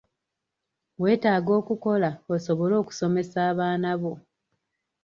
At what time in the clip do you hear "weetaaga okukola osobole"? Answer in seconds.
1.01-2.73